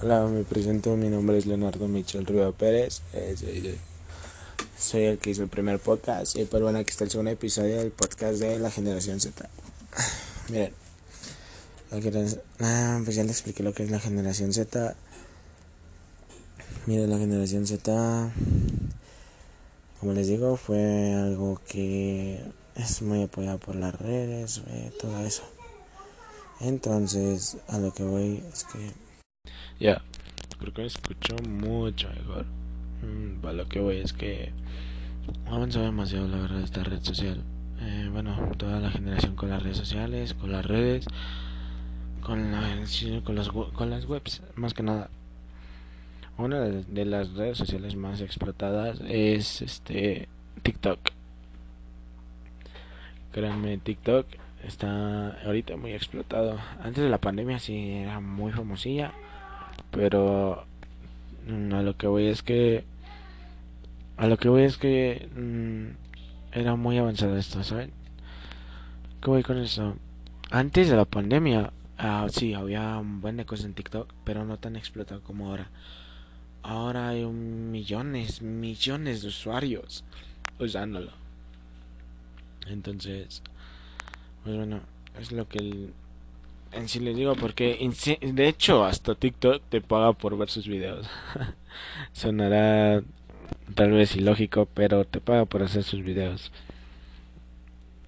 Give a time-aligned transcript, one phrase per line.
[0.00, 3.76] Hola, me presento, mi nombre es Leonardo Michel Rivera Pérez, eh,
[4.78, 7.78] soy, el que hizo el primer podcast y pues bueno, aquí está el segundo episodio
[7.78, 9.50] del podcast de la generación Z.
[10.50, 10.72] Miren,
[12.60, 14.94] ah, pues ya les expliqué lo que es la generación Z.
[16.86, 18.30] Miren, la generación Z,
[19.98, 22.40] como les digo, fue algo que
[22.76, 24.62] es muy apoyado por las redes,
[25.00, 25.42] todo eso.
[26.60, 29.07] Entonces, a lo que voy es que
[29.78, 30.02] ya,
[30.58, 32.46] creo que me escucho mucho mejor.
[33.02, 34.52] Mm, para lo que voy es que
[35.46, 37.42] ha avanzado demasiado la verdad esta red social.
[37.80, 41.06] Eh, bueno, toda la generación con las redes sociales, con las redes,
[42.22, 42.60] con, la,
[43.24, 45.10] con, los, con las webs, más que nada.
[46.36, 50.28] Una de las redes sociales más explotadas es este
[50.62, 51.00] TikTok.
[53.32, 54.26] Créanme, TikTok
[54.64, 56.58] está ahorita muy explotado.
[56.82, 59.12] Antes de la pandemia sí era muy famosilla
[59.90, 60.64] pero
[61.46, 62.84] mm, a lo que voy es que
[64.16, 67.92] a lo que voy es que mm, era muy avanzado esto saben
[69.20, 69.96] qué voy con eso
[70.50, 74.56] antes de la pandemia ah, sí había un buen de cosas en TikTok pero no
[74.56, 75.68] tan explotado como ahora.
[76.62, 80.04] Ahora hay millones millones de usuarios
[80.58, 81.12] usándolo.
[82.66, 83.42] Entonces
[84.42, 84.80] pues bueno
[85.20, 85.90] es lo que
[86.72, 87.78] en sí les digo porque
[88.20, 91.08] de hecho hasta TikTok te paga por ver sus videos.
[92.12, 93.02] Sonará
[93.74, 96.52] tal vez ilógico, pero te paga por hacer sus videos.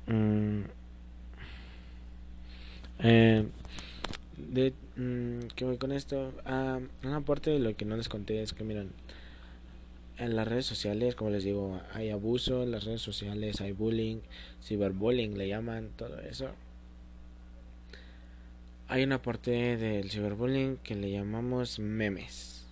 [0.06, 0.62] Mm.
[3.02, 3.46] Eh,
[4.36, 6.32] de, mm, ¿Qué voy con esto?
[6.44, 8.90] Ah, una parte de lo que no les conté es que miren,
[10.18, 14.18] en las redes sociales, como les digo, hay abuso, en las redes sociales hay bullying,
[14.62, 16.50] ciberbullying le llaman, todo eso
[18.90, 22.66] hay una parte del ciberbullying que le llamamos memes.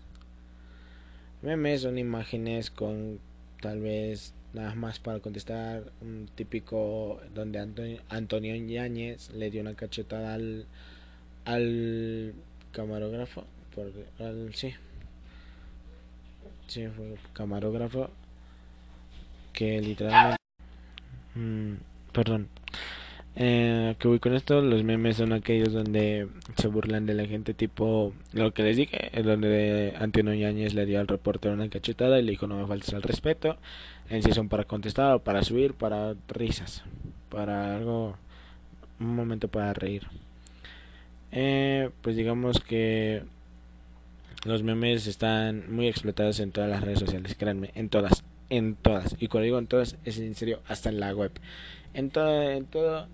[1.43, 3.21] Memes son imágenes con
[3.61, 10.35] tal vez nada más para contestar un típico donde Antonio, Yáñez le dio una cachetada
[10.35, 10.67] al
[11.45, 12.35] al
[12.73, 13.45] camarógrafo
[13.75, 14.75] por al sí
[16.67, 18.11] sí fue camarógrafo
[19.53, 20.37] que literalmente
[21.35, 21.75] mm,
[22.13, 22.49] perdón
[23.41, 26.27] eh, que voy con esto, los memes son aquellos donde
[26.57, 30.99] se burlan de la gente, tipo lo que les dije, donde Antonio Yáñez le dio
[30.99, 33.57] al reportero una cachetada y le dijo no me faltes al respeto.
[34.11, 36.83] En sí son para contestar o para subir, para risas,
[37.29, 38.17] para algo,
[38.99, 40.09] un momento para reír.
[41.31, 43.23] Eh, pues digamos que
[44.47, 49.15] los memes están muy explotados en todas las redes sociales, créanme, en todas, en todas.
[49.21, 51.31] Y cuando digo en todas, es en serio, hasta en la web.
[51.99, 53.09] En todo, en todo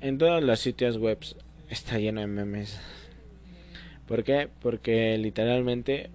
[0.00, 1.18] en todos los sitios web
[1.68, 2.80] está lleno de memes.
[4.08, 4.48] ¿Por qué?
[4.62, 6.08] Porque literalmente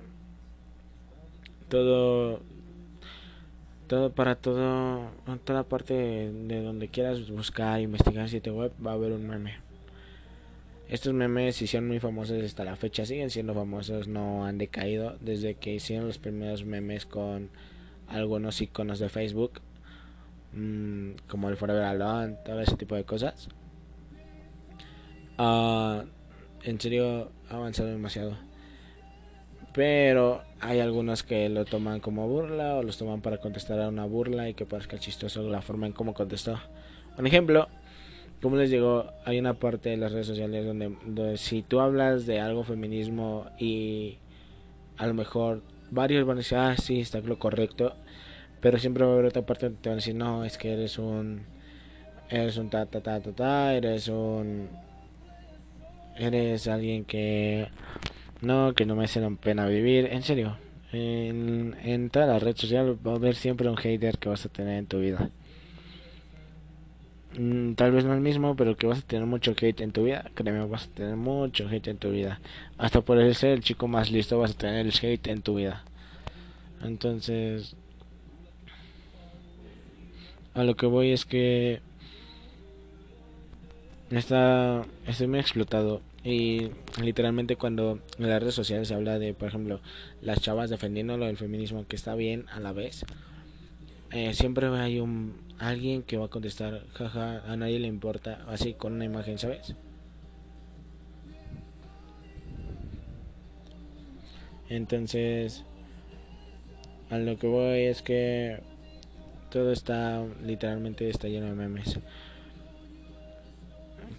[1.70, 2.42] todo
[3.86, 5.12] todo para todo
[5.44, 9.58] toda parte de donde quieras buscar investigar sitio web va a haber un meme
[10.90, 15.54] estos memes hicieron muy famosos hasta la fecha siguen siendo famosos no han decaído desde
[15.54, 17.52] que hicieron los primeros memes con
[18.08, 19.62] algunos iconos de Facebook
[20.56, 23.50] mmm, como el Forever Alone todo ese tipo de cosas
[25.38, 26.04] Uh,
[26.64, 28.38] en serio ha avanzado demasiado.
[29.74, 34.06] Pero hay algunos que lo toman como burla o los toman para contestar a una
[34.06, 36.58] burla y que parezca chistoso la forma en cómo contestó.
[37.18, 37.68] Un ejemplo,
[38.42, 42.40] como les digo, hay una parte de las redes sociales donde, si tú hablas de
[42.40, 44.18] algo feminismo y
[44.98, 45.62] a lo mejor
[45.92, 47.96] varios van a decir, ah, sí, está lo correcto,
[48.66, 50.74] pero siempre va a haber otra parte donde te van a decir, no, es que
[50.74, 51.44] eres un,
[52.32, 54.70] eres un ta ta ta ta, ta eres un
[56.18, 57.68] eres alguien que
[58.42, 60.58] no, que no me hace la pena vivir, en serio,
[60.92, 64.50] en, en toda la red social va a haber siempre un hater que vas a
[64.50, 65.30] tener en tu vida.
[67.38, 70.06] Mm, tal vez no el mismo, pero que vas a tener mucho hate en tu
[70.06, 70.32] vida.
[70.34, 72.40] Créeme, vas a tener mucho hate en tu vida.
[72.80, 75.84] Hasta por ser el chico más listo vas a tener el hate en tu vida.
[76.82, 77.76] Entonces,
[80.56, 81.82] a lo que voy es que
[84.10, 86.70] está estoy muy explotado y
[87.02, 89.82] literalmente cuando en las redes sociales se habla de por ejemplo
[90.22, 93.06] las chavas defendiendo lo del feminismo que está bien a la vez
[94.12, 98.74] eh, siempre hay un alguien que va a contestar jaja a nadie le importa así
[98.74, 99.76] con una imagen sabes
[104.70, 105.66] entonces
[107.10, 108.62] a lo que voy es que
[109.56, 111.98] todo está literalmente está lleno de memes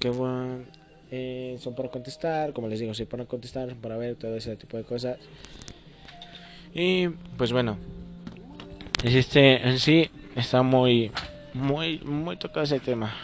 [0.00, 0.64] qué bueno
[1.10, 4.76] eh, son para contestar, como les digo, sí para contestar, para ver todo ese tipo
[4.76, 5.18] de cosas.
[6.74, 7.78] Y pues bueno,
[9.04, 11.12] este en sí está muy,
[11.54, 13.14] muy, muy tocado ese tema.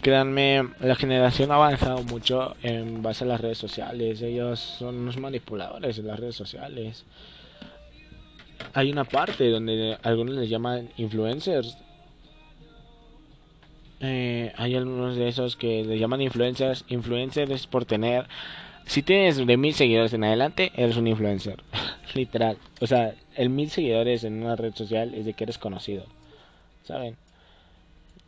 [0.00, 4.22] Créanme, la generación ha avanzado mucho en base a las redes sociales.
[4.22, 7.04] Ellos son unos manipuladores de las redes sociales.
[8.76, 11.78] Hay una parte donde algunos les llaman influencers.
[14.00, 16.84] Eh, hay algunos de esos que les llaman influencers.
[16.88, 18.26] Influencers por tener.
[18.84, 21.62] Si tienes de mil seguidores en adelante, eres un influencer.
[22.14, 22.58] Literal.
[22.82, 26.04] O sea, el mil seguidores en una red social es de que eres conocido.
[26.82, 27.16] ¿Saben?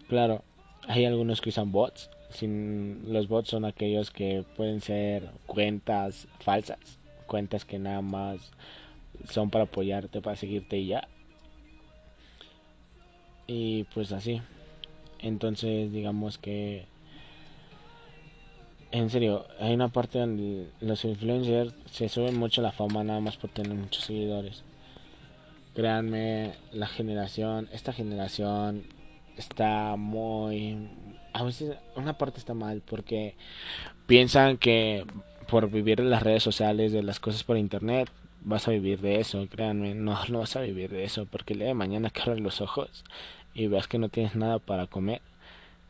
[0.09, 0.45] Claro,
[0.87, 2.09] hay algunos que usan bots.
[2.31, 8.50] Sin, los bots son aquellos que pueden ser cuentas falsas, cuentas que nada más
[9.29, 11.09] son para apoyarte, para seguirte y ya.
[13.47, 14.43] Y pues así.
[15.20, 16.87] Entonces digamos que...
[18.91, 23.37] En serio, hay una parte donde los influencers se suben mucho la fama nada más
[23.37, 24.62] por tener muchos seguidores.
[25.75, 28.85] Créanme, la generación, esta generación
[29.37, 30.88] está muy...
[31.35, 33.37] A veces una parte está mal porque
[34.06, 35.05] piensan que
[35.49, 38.09] por vivir en las redes sociales, de las cosas por internet,
[38.49, 41.61] vas a vivir de eso, créanme, no, no vas a vivir de eso, porque el
[41.61, 43.05] día de mañana que abres los ojos
[43.55, 45.21] y veas que no tienes nada para comer,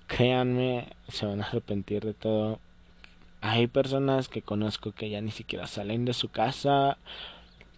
[0.06, 2.60] créanme, se van a arrepentir de todo.
[3.40, 6.98] Hay personas que conozco que ya ni siquiera salen de su casa,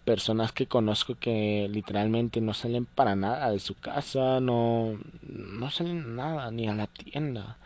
[0.05, 6.15] personas que conozco que literalmente no salen para nada de su casa, no, no salen
[6.15, 7.57] nada, ni a la tienda.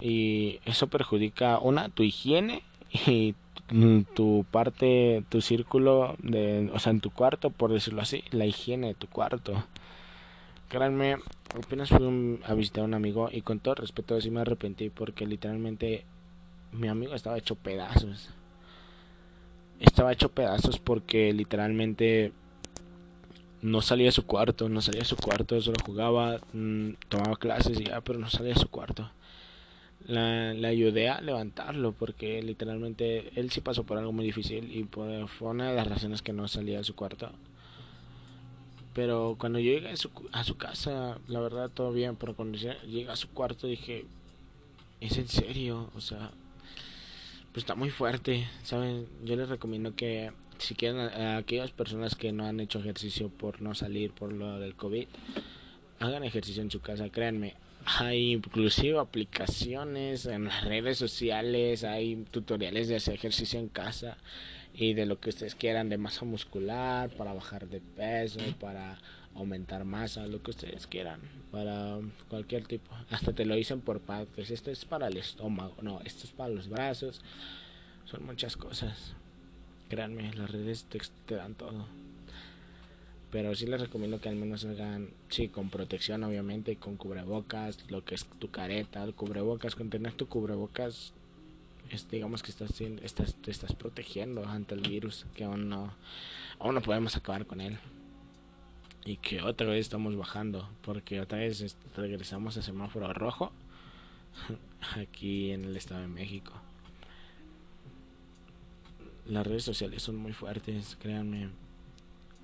[0.00, 2.62] Y eso perjudica, una, tu higiene
[3.06, 3.34] y
[4.14, 8.88] tu parte, tu círculo, de, o sea, en tu cuarto, por decirlo así, la higiene
[8.88, 9.64] de tu cuarto.
[10.68, 11.16] Créanme,
[11.54, 15.26] apenas fui a visitar a un amigo y con todo respeto sí me arrepentí porque
[15.26, 16.04] literalmente
[16.72, 18.30] mi amigo estaba hecho pedazos
[19.82, 22.32] estaba hecho pedazos porque literalmente
[23.62, 27.80] no salía de su cuarto, no salía de su cuarto, solo jugaba, mm, tomaba clases
[27.80, 29.10] y ya, pero no salía de su cuarto.
[30.06, 34.84] La, le ayudé a levantarlo porque literalmente él sí pasó por algo muy difícil y
[34.84, 37.30] fue una de las razones que no salía de su cuarto.
[38.94, 43.08] Pero cuando llegué a su, a su casa, la verdad todo bien, pero cuando llegué
[43.08, 44.04] a su cuarto dije,
[45.00, 45.90] ¿es en serio?
[45.96, 46.30] O sea,
[47.52, 49.06] pues está muy fuerte, ¿saben?
[49.24, 53.60] Yo les recomiendo que si quieren a, aquellas personas que no han hecho ejercicio por
[53.62, 55.06] no salir por lo del COVID,
[56.00, 57.54] hagan ejercicio en su casa, créanme.
[57.84, 64.18] Hay inclusive aplicaciones en las redes sociales, hay tutoriales de hacer ejercicio en casa
[64.74, 68.98] y de lo que ustedes quieran, de masa muscular, para bajar de peso, para
[69.34, 71.20] aumentar masa, lo que ustedes quieran,
[71.50, 71.98] para
[72.28, 72.94] cualquier tipo.
[73.10, 74.50] Hasta te lo dicen por partes.
[74.50, 77.20] Esto es para el estómago, no, esto es para los brazos.
[78.04, 79.14] Son muchas cosas.
[79.88, 81.86] Créanme, las redes te, te dan todo.
[83.32, 88.04] Pero sí les recomiendo que al menos hagan, sí, con protección obviamente, con cubrebocas, lo
[88.04, 91.14] que es tu careta, el cubrebocas, con tener tu cubrebocas,
[91.88, 95.94] es, digamos que estás, estás, te estás protegiendo ante el virus, que aún no,
[96.58, 97.78] aún no podemos acabar con él.
[99.06, 103.50] Y que otra vez estamos bajando porque otra vez regresamos a semáforo rojo
[105.00, 106.52] aquí en el estado de México.
[109.24, 111.48] Las redes sociales son muy fuertes créanme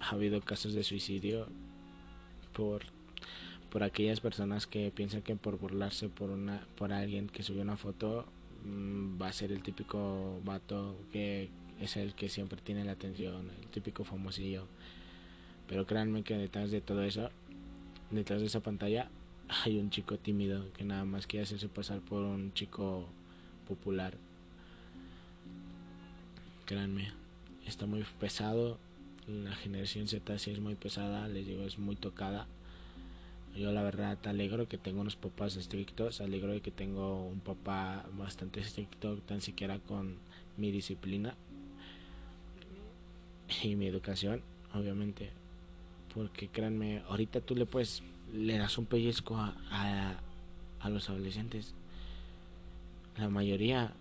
[0.00, 1.47] ha habido casos de suicidio
[2.52, 2.83] por
[3.71, 7.76] por aquellas personas que piensan que por burlarse por una por alguien que subió una
[7.76, 8.25] foto
[8.64, 11.50] mm, va a ser el típico vato que
[11.81, 14.67] es el que siempre tiene la atención el típico famosillo
[15.69, 17.31] pero créanme que detrás de todo eso,
[18.11, 19.11] detrás de esa pantalla,
[19.64, 23.07] hay un chico tímido que nada más quiere hacerse pasar por un chico
[23.69, 24.14] popular.
[26.64, 27.12] Créanme,
[27.67, 28.78] está muy pesado.
[29.29, 32.47] La generación Z sí es muy pesada, les digo, es muy tocada.
[33.57, 38.07] Yo la verdad alegro que tengo unos papás estrictos, alegro de que tengo un papá
[38.17, 40.17] bastante estricto, tan siquiera con
[40.57, 41.35] mi disciplina
[43.63, 44.43] y mi educación,
[44.73, 45.31] obviamente
[46.15, 49.55] porque créanme, ahorita tú le puedes, le das un pellizco a,
[50.81, 51.75] a, los adolescentes.
[53.17, 53.93] La mayoría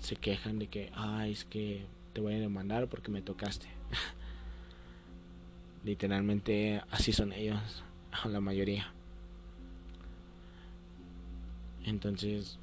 [0.00, 3.66] se quejan de que, ay, es que te voy a demandar porque me tocaste.
[5.84, 7.84] Literalmente así son ellos,
[8.30, 8.92] la mayoría.
[11.84, 12.58] Entonces,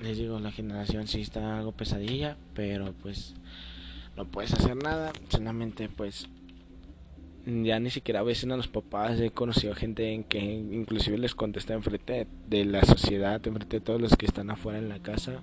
[0.00, 3.34] les digo, la generación sí está algo pesadilla, pero pues
[4.16, 6.28] no puedes hacer nada, solamente pues
[7.46, 11.34] ya ni siquiera a veces a los papás he conocido gente en que inclusive les
[11.34, 15.40] contesta enfrente de la sociedad, enfrente de todos los que están afuera en la casa.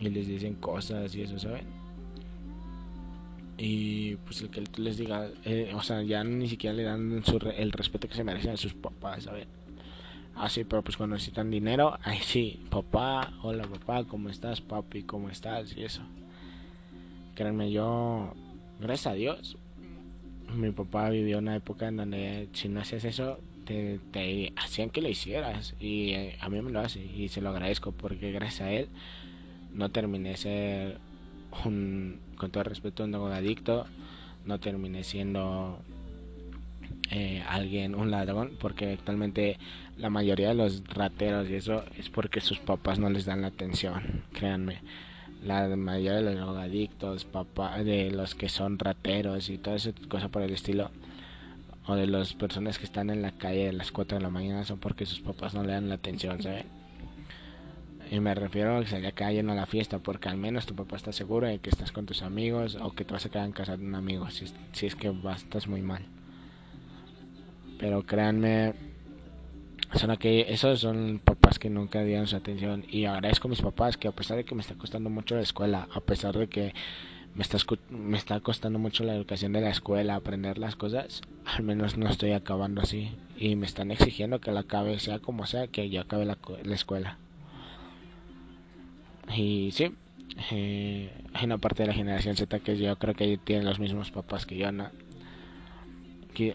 [0.00, 1.77] y les dicen cosas y eso, ¿saben?
[3.58, 7.22] Y pues el que les diga, eh, o sea, ya ni siquiera le dan
[7.56, 9.48] el respeto que se merecen a sus papás, ¿saben?
[10.36, 15.02] Así, ah, pero pues cuando necesitan dinero, ahí sí, papá, hola papá, ¿cómo estás, papi?
[15.02, 15.76] ¿Cómo estás?
[15.76, 16.02] Y eso.
[17.34, 18.32] Créanme, yo,
[18.78, 19.56] gracias a Dios,
[20.54, 25.02] mi papá vivió una época en donde si no hacías eso, te, te hacían que
[25.02, 25.74] lo hicieras.
[25.80, 28.88] Y eh, a mí me lo hace y se lo agradezco porque gracias a él
[29.72, 30.98] no terminé ser
[31.64, 33.86] un, con todo respeto, un drogadicto.
[34.44, 35.78] No terminé siendo
[37.10, 39.58] eh, alguien, un ladrón, porque actualmente
[39.96, 43.48] la mayoría de los rateros y eso es porque sus papás no les dan la
[43.48, 44.80] atención, créanme.
[45.42, 50.28] La mayoría de los drogadictos, papá, de los que son rateros y toda esa cosa
[50.28, 50.90] por el estilo,
[51.86, 54.64] o de las personas que están en la calle a las 4 de la mañana
[54.64, 56.66] son porque sus papás no le dan la atención, ¿saben?
[58.10, 60.74] Y me refiero a que se le cae a la fiesta, porque al menos tu
[60.74, 63.44] papá está seguro de que estás con tus amigos o que te vas a quedar
[63.44, 66.02] en casa de un amigo, si, si es que vas, estás muy mal.
[67.78, 68.74] Pero créanme,
[69.94, 72.84] son aquellos, esos son papás que nunca dieron su atención.
[72.88, 75.42] Y agradezco a mis papás que a pesar de que me está costando mucho la
[75.42, 76.72] escuela, a pesar de que
[77.34, 77.58] me está,
[77.90, 82.08] me está costando mucho la educación de la escuela, aprender las cosas, al menos no
[82.08, 83.12] estoy acabando así.
[83.38, 86.74] Y me están exigiendo que la acabe, sea como sea, que yo acabe la, la
[86.74, 87.18] escuela.
[89.34, 89.94] Y sí,
[90.50, 94.10] eh, hay una parte de la generación Z que yo creo que tienen los mismos
[94.10, 94.90] papás que yo, ¿no?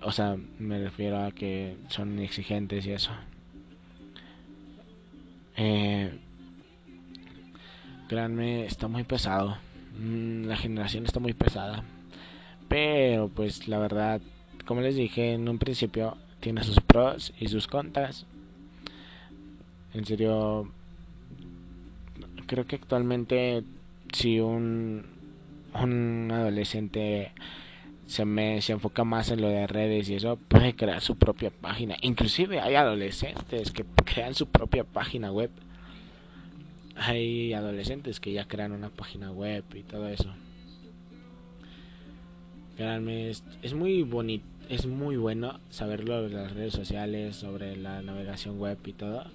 [0.01, 3.11] o sea, me refiero a que son exigentes y eso.
[5.57, 6.17] Eh,
[8.67, 9.57] está muy pesado.
[9.99, 11.83] Mm, la generación está muy pesada.
[12.69, 14.21] Pero pues la verdad,
[14.65, 18.25] como les dije en un principio, tiene sus pros y sus contras.
[19.93, 20.71] En serio,
[22.53, 23.63] creo que actualmente
[24.11, 25.03] si un,
[25.73, 27.31] un adolescente
[28.05, 31.49] se, me, se enfoca más en lo de redes y eso, puede crear su propia
[31.49, 31.97] página.
[32.01, 35.49] Inclusive hay adolescentes que crean su propia página web.
[36.95, 40.31] Hay adolescentes que ya crean una página web y todo eso.
[42.77, 48.03] Créanme, es, es muy bonito, es muy bueno saberlo de las redes sociales, sobre la
[48.03, 49.25] navegación web y todo.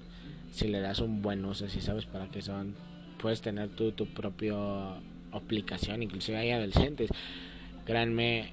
[0.53, 2.77] Si le das un buen uso, si sabes para qué son,
[3.19, 4.55] puedes tener tú tu propia
[5.33, 7.11] aplicación, inclusive hay adolescentes.
[7.85, 8.53] Créanme,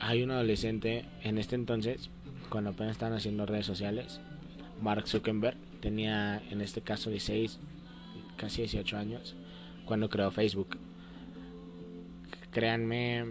[0.00, 2.10] hay un adolescente en este entonces,
[2.48, 4.20] cuando apenas estaban haciendo redes sociales,
[4.80, 7.58] Mark Zuckerberg tenía en este caso 16,
[8.36, 9.36] casi 18 años,
[9.84, 10.78] cuando creó Facebook.
[12.50, 13.24] Créanme,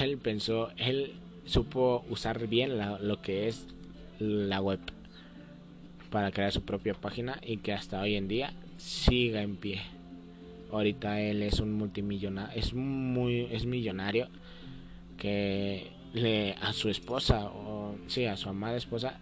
[0.00, 3.66] él pensó, él supo usar bien lo que es
[4.18, 4.80] la web
[6.10, 9.80] para crear su propia página y que hasta hoy en día siga en pie.
[10.70, 14.28] Ahorita él es un multimillonario, es muy es millonario
[15.18, 19.18] que le a su esposa o sí a su amada esposa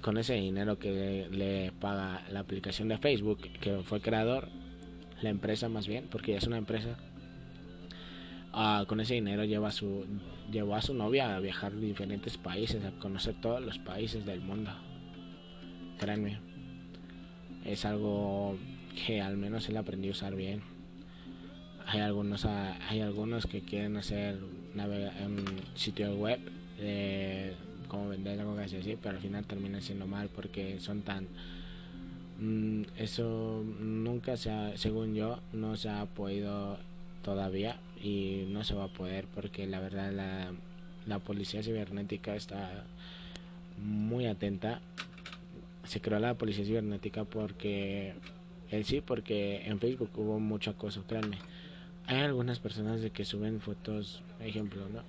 [0.00, 4.48] con ese dinero que le, paga la aplicación de Facebook que fue creador
[5.20, 6.96] la empresa más bien porque ya es una empresa
[8.52, 10.06] ah, con ese dinero lleva a su
[10.50, 14.40] llevó a su novia a viajar a diferentes países a conocer todos los países del
[14.40, 14.70] mundo
[15.98, 16.51] créanme
[17.64, 18.56] es algo
[19.06, 20.62] que al menos él aprendió a usar bien.
[21.86, 24.38] Hay algunos hay algunos que quieren hacer
[24.74, 26.38] un sitio web
[26.78, 27.54] de
[27.88, 31.26] como vender algo así pero al final termina siendo mal porque son tan
[32.38, 36.78] mm, eso nunca se ha, según yo no se ha podido
[37.22, 40.52] todavía y no se va a poder porque la verdad la,
[41.06, 42.84] la policía cibernética está
[43.78, 44.80] muy atenta
[45.84, 48.14] se creó la policía cibernética porque
[48.70, 51.38] en sí porque en Facebook hubo mucho acoso créanme
[52.06, 55.02] hay algunas personas de que suben fotos, ejemplo, ¿no?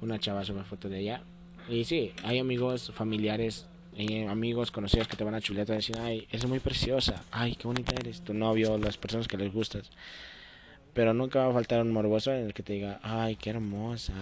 [0.00, 1.22] Una chava sube fotos de ella.
[1.68, 5.96] Y sí, hay amigos, familiares, eh, amigos, conocidos que te van a chulear y decir,
[5.98, 9.90] ay, es muy preciosa, ay, qué bonita eres, tu novio, las personas que les gustas.
[10.94, 14.14] Pero nunca va a faltar un morboso en el que te diga, ay, qué hermosa,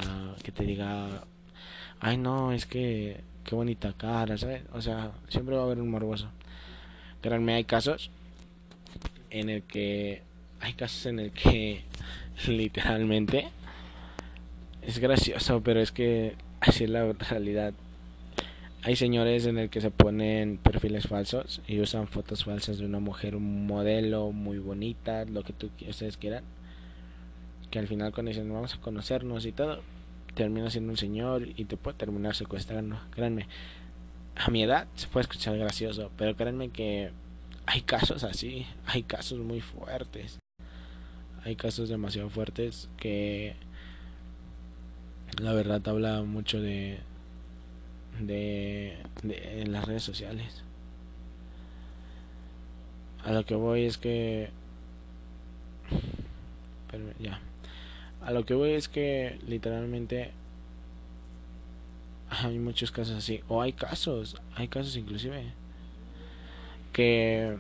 [0.43, 1.25] que te diga,
[2.01, 4.63] ay, no, es que, qué bonita cara, ¿sabes?
[4.73, 6.29] O sea, siempre va a haber un morboso.
[7.23, 8.11] Créanme, hay casos
[9.31, 10.23] en el que
[10.61, 11.83] hay casos en el que
[12.49, 13.49] literalmente
[14.83, 17.73] es gracioso, pero es que así es la realidad.
[18.83, 23.01] Hay señores en el que se ponen perfiles falsos y usan fotos falsas de una
[23.01, 26.45] mujer, un modelo muy bonita, lo que tú, ustedes quieran.
[27.71, 29.83] Que al final cuando dicen vamos a conocernos y todo,
[30.37, 33.01] termina siendo un señor y te puede terminar secuestrando.
[33.11, 33.49] Créanme,
[34.37, 37.11] a mi edad se puede escuchar gracioso, pero créanme que
[37.65, 40.39] hay casos así, hay casos muy fuertes.
[41.43, 43.57] Hay casos demasiado fuertes que
[45.41, 46.99] la verdad habla mucho de
[48.21, 50.63] de, de en las redes sociales.
[53.25, 54.51] A lo que voy es que
[57.19, 57.41] ya.
[58.23, 60.33] A lo que voy es que literalmente
[62.31, 65.45] hay muchos casos así o hay casos, hay casos inclusive
[66.93, 67.57] que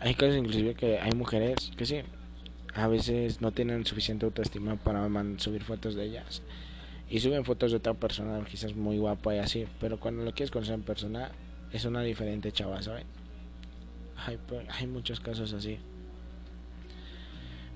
[0.00, 2.02] hay casos inclusive que hay mujeres que sí
[2.74, 6.42] a veces no tienen suficiente autoestima para subir fotos de ellas
[7.10, 10.50] y suben fotos de otra persona quizás muy guapa y así pero cuando lo quieres
[10.50, 11.30] conocer en persona
[11.72, 13.06] es una diferente chava ¿saben?
[14.16, 14.38] hay,
[14.70, 15.78] hay muchos casos así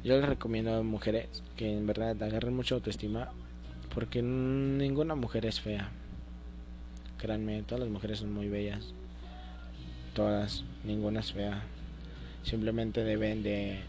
[0.04, 3.30] yo les recomiendo a mujeres que en verdad agarren mucha autoestima
[3.94, 5.90] porque ninguna mujer es fea.
[7.18, 8.94] Créanme todas las mujeres son muy bellas.
[10.14, 11.62] Todas ninguna es fea.
[12.44, 13.80] Simplemente deben de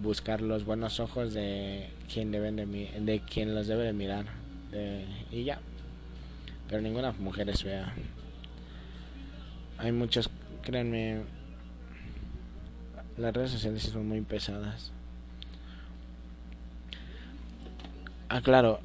[0.00, 4.26] buscar los buenos ojos de quien deben de, de quien los debe de mirar
[5.30, 5.60] y ya.
[6.68, 7.94] Pero ninguna mujer es fea.
[9.78, 10.28] Hay muchas
[10.62, 11.20] créanme
[13.16, 14.90] las redes sociales son muy pesadas
[18.28, 18.80] ah claro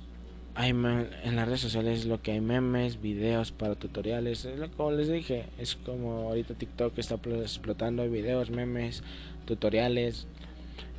[0.56, 4.92] hay en las redes sociales lo que hay memes, videos para tutoriales, es lo como
[4.92, 9.04] les dije, es como ahorita TikTok está explotando, videos, memes,
[9.46, 10.28] tutoriales,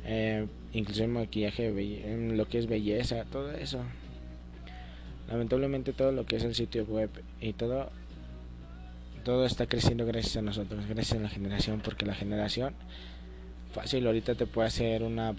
[0.05, 1.71] eh, incluso maquillaje,
[2.33, 3.79] lo que es belleza, todo eso.
[5.29, 7.09] Lamentablemente todo lo que es el sitio web
[7.39, 7.89] y todo
[9.23, 12.73] todo está creciendo gracias a nosotros, gracias a la generación, porque la generación
[13.71, 15.33] fácil ahorita te puede hacer una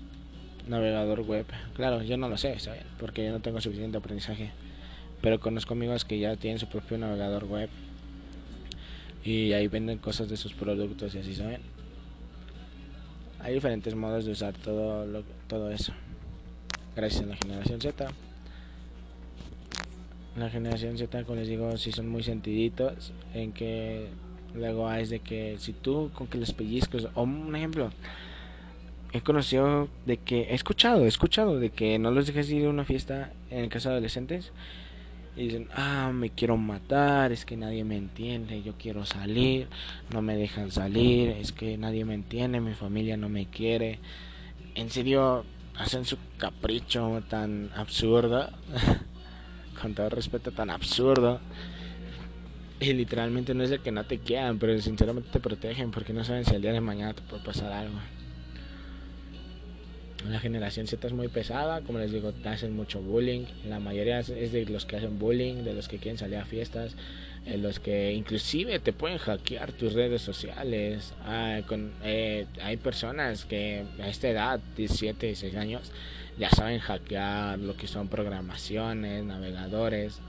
[0.69, 1.47] navegador web.
[1.75, 2.57] Claro, yo no lo sé,
[2.99, 4.51] Porque yo no tengo suficiente aprendizaje.
[5.21, 7.71] Pero conozco amigos que ya tienen su propio navegador web.
[9.25, 11.63] Y ahí venden cosas de sus productos y así, ¿saben?
[13.41, 15.93] Hay diferentes modos de usar todo, lo, todo eso.
[16.95, 18.07] Gracias a la generación Z.
[20.37, 23.13] La generación Z, como les digo, si son muy sentiditos.
[23.33, 24.09] En que
[24.55, 27.91] luego es de que si tú con que les pellizcos, o un ejemplo,
[29.15, 32.69] he conocido de que, he escuchado, he escuchado de que no los dejes ir a
[32.69, 34.51] una fiesta en casa de adolescentes
[35.37, 39.69] y dicen, ah, me quiero matar, es que nadie me entiende, yo quiero salir,
[40.13, 44.01] no me dejan salir, es que nadie me entiende, mi familia no me quiere.
[44.75, 45.45] En serio,
[45.77, 48.51] hacen su capricho tan absurdo,
[49.81, 51.41] con todo respeto, tan absurdo.
[52.81, 56.25] Y literalmente no es de que no te quieran, pero sinceramente te protegen porque no
[56.25, 58.01] saben si el día de mañana te puede pasar algo.
[60.29, 63.45] La generación Z es muy pesada, como les digo, te hacen mucho bullying.
[63.69, 66.97] La mayoría es de los que hacen bullying, de los que quieren salir a fiestas,
[67.47, 71.13] los que inclusive te pueden hackear tus redes sociales.
[71.27, 71.61] Ah,
[72.05, 75.93] eh, hay personas que a esta edad, 17, 16 años,
[76.39, 80.21] ya saben hackear lo que son programaciones, navegadores.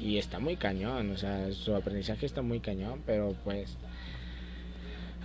[0.00, 3.76] Y está muy cañón, o sea, su aprendizaje está muy cañón, pero pues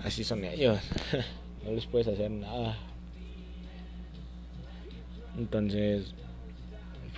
[0.04, 0.80] así son ellos.
[1.66, 2.78] no les puedes hacer nada.
[5.38, 6.14] Entonces,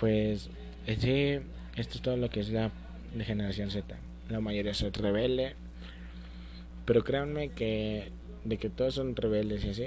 [0.00, 0.50] pues,
[0.86, 1.42] ese,
[1.76, 2.70] esto es todo lo que es la
[3.20, 3.96] generación Z.
[4.28, 5.54] La mayoría son rebelde.
[6.84, 8.10] Pero créanme que
[8.44, 9.86] de que todos son rebeldes y así.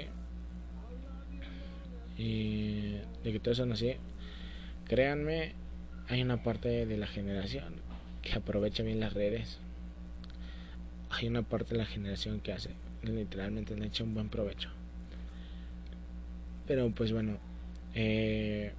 [2.16, 2.92] Y
[3.24, 3.94] de que todos son así.
[4.86, 5.52] Créanme,
[6.08, 7.74] hay una parte de la generación
[8.22, 9.58] que aprovecha bien las redes.
[11.10, 12.70] Hay una parte de la generación que hace,
[13.02, 14.70] literalmente le echa un buen provecho.
[16.66, 17.38] Pero pues bueno,
[17.94, 18.72] eh,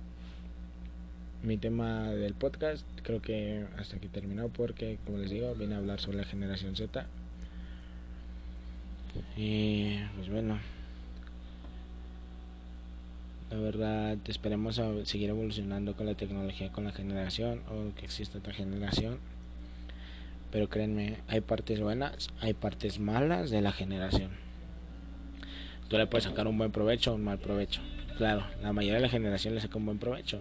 [1.43, 5.77] mi tema del podcast creo que hasta aquí terminó porque, como les digo, vine a
[5.77, 7.05] hablar sobre la generación Z.
[9.37, 10.57] Y pues bueno,
[13.51, 18.39] la verdad esperemos a seguir evolucionando con la tecnología, con la generación o que exista
[18.39, 19.19] otra generación.
[20.51, 24.31] Pero créanme, hay partes buenas, hay partes malas de la generación.
[25.89, 27.81] Tú le puedes sacar un buen provecho o un mal provecho
[28.17, 30.39] claro, la mayoría de la generación le saca un buen provecho.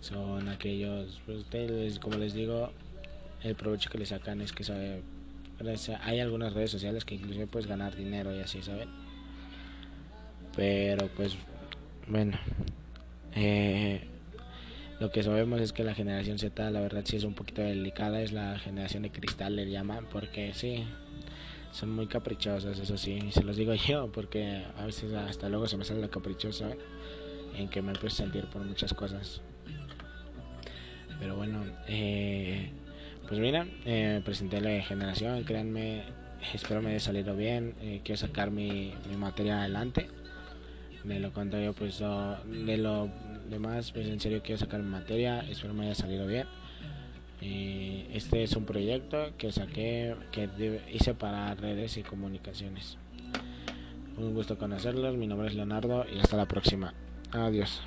[0.00, 2.70] Son aquellos, pues como les digo,
[3.42, 5.02] el provecho que le sacan es que sabe,
[6.02, 8.88] hay algunas redes sociales que inclusive puedes ganar dinero y así, ¿saben?
[10.56, 11.36] Pero pues,
[12.06, 12.38] bueno,
[13.34, 14.02] eh,
[15.00, 18.20] lo que sabemos es que la generación Z, la verdad, sí es un poquito delicada,
[18.20, 20.84] es la generación de cristal, le llaman, porque sí,
[21.72, 25.76] son muy caprichosas, eso sí, se los digo yo, porque a veces hasta luego se
[25.76, 26.70] me sale la caprichosa
[27.56, 29.40] en que me empiezo a sentir por muchas cosas.
[31.18, 32.70] Pero bueno, eh,
[33.26, 36.04] pues mira, eh, presenté la generación, créanme,
[36.54, 37.74] espero me haya salido bien.
[37.80, 40.08] Eh, quiero sacar mi, mi materia adelante.
[41.04, 43.08] De lo contrario, pues de lo
[43.48, 45.40] demás, pues en serio quiero sacar mi materia.
[45.48, 46.46] Espero me haya salido bien.
[47.40, 50.48] Este es un proyecto que saqué, que
[50.92, 52.98] hice para redes y comunicaciones.
[54.16, 55.16] Un gusto conocerlos.
[55.16, 56.94] Mi nombre es Leonardo y hasta la próxima.
[57.30, 57.70] Adiós.